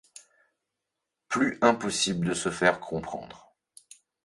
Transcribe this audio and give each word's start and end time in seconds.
Plus 1.27 1.59
impossible 1.61 2.29
de 2.29 2.33
se 2.33 2.49
faire 2.49 2.79
comprendre. 2.79 3.53